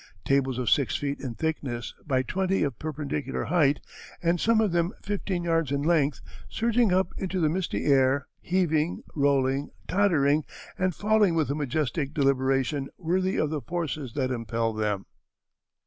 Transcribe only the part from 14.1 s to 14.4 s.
that